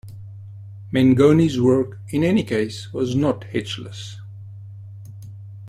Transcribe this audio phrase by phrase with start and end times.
[0.91, 4.15] Mengoni's work, in any case, was not hitchless.